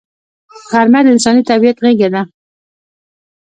غرمه 0.71 0.99
د 1.03 1.07
انساني 1.13 1.41
طبیعت 1.49 1.77
غېږه 1.83 2.09
ده 2.13 2.21